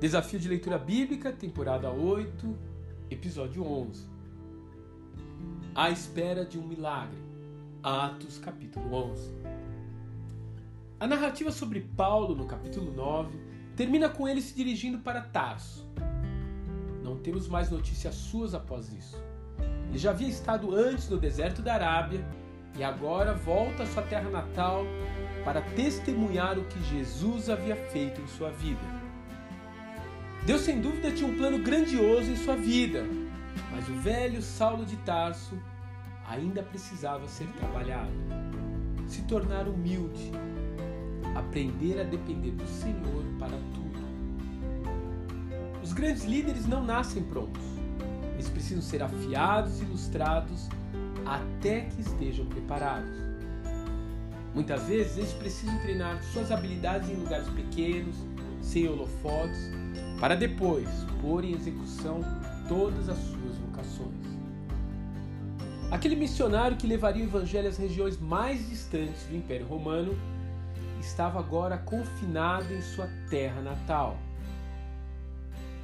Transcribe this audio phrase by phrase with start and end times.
[0.00, 2.56] Desafio de Leitura Bíblica, temporada 8,
[3.10, 4.06] episódio 11.
[5.74, 7.18] À espera de um milagre.
[7.82, 9.32] Atos, capítulo 11.
[11.00, 13.36] A narrativa sobre Paulo, no capítulo 9,
[13.74, 15.84] termina com ele se dirigindo para Tarso.
[17.02, 19.20] Não temos mais notícias suas após isso.
[19.88, 22.24] Ele já havia estado antes no deserto da Arábia
[22.78, 24.84] e agora volta à sua terra natal
[25.44, 29.07] para testemunhar o que Jesus havia feito em sua vida.
[30.48, 33.04] Deus, sem dúvida, tinha um plano grandioso em sua vida,
[33.70, 35.58] mas o velho Saulo de Tarso
[36.26, 38.10] ainda precisava ser trabalhado,
[39.06, 40.32] se tornar humilde,
[41.34, 44.00] aprender a depender do Senhor para tudo.
[45.82, 47.62] Os grandes líderes não nascem prontos,
[48.32, 50.70] eles precisam ser afiados e ilustrados
[51.26, 53.18] até que estejam preparados.
[54.54, 58.16] Muitas vezes eles precisam treinar suas habilidades em lugares pequenos,
[58.62, 59.76] sem holofotes
[60.20, 60.88] para depois
[61.20, 62.20] pôr em execução
[62.68, 64.26] todas as suas vocações.
[65.90, 70.14] Aquele missionário que levaria o evangelho às regiões mais distantes do Império Romano
[71.00, 74.18] estava agora confinado em sua terra natal.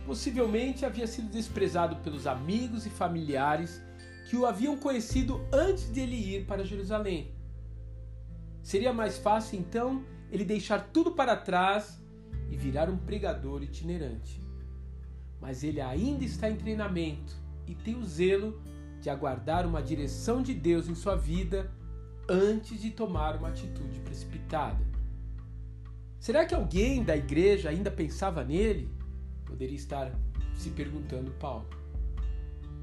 [0.04, 3.80] Possivelmente havia sido desprezado pelos amigos e familiares
[4.28, 7.32] que o haviam conhecido antes de ele ir para Jerusalém.
[8.62, 12.03] Seria mais fácil então ele deixar tudo para trás
[12.50, 14.42] e virar um pregador itinerante.
[15.40, 17.34] Mas ele ainda está em treinamento
[17.66, 18.60] e tem o zelo
[19.00, 21.70] de aguardar uma direção de Deus em sua vida
[22.28, 24.84] antes de tomar uma atitude precipitada.
[26.18, 28.88] Será que alguém da igreja ainda pensava nele?
[29.44, 30.10] Poderia estar
[30.54, 31.68] se perguntando Paulo.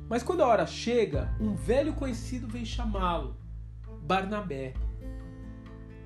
[0.07, 3.35] Mas quando a hora chega, um velho conhecido vem chamá-lo,
[4.03, 4.73] Barnabé.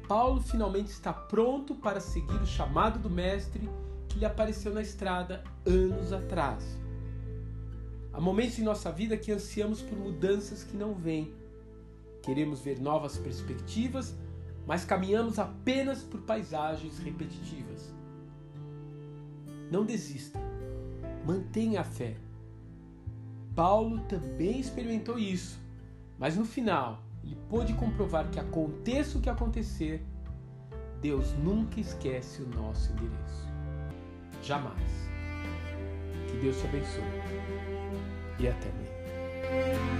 [0.07, 3.67] Paulo finalmente está pronto para seguir o chamado do Mestre
[4.07, 6.63] que lhe apareceu na estrada anos atrás.
[8.13, 11.33] Há momentos em nossa vida que ansiamos por mudanças que não vêm.
[12.21, 14.15] Queremos ver novas perspectivas,
[14.67, 17.91] mas caminhamos apenas por paisagens repetitivas.
[19.71, 20.39] Não desista.
[21.25, 22.15] Mantenha a fé.
[23.55, 25.59] Paulo também experimentou isso,
[26.19, 30.05] mas no final ele pôde comprovar que aconteça o que acontecer,
[31.01, 33.47] Deus nunca esquece o nosso endereço.
[34.43, 35.09] Jamais.
[36.27, 37.03] Que Deus te abençoe.
[38.39, 39.94] E até amanhã.